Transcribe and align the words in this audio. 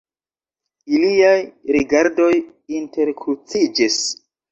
Iliaj 0.99 1.35
rigardoj 1.75 2.29
interkruciĝis. 2.79 4.01